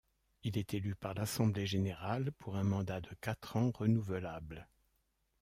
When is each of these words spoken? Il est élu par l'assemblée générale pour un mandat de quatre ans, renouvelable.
Il 0.41 0.57
est 0.57 0.73
élu 0.73 0.95
par 0.95 1.13
l'assemblée 1.13 1.67
générale 1.67 2.31
pour 2.39 2.55
un 2.57 2.63
mandat 2.63 3.01
de 3.01 3.09
quatre 3.21 3.55
ans, 3.55 3.69
renouvelable. 3.71 4.67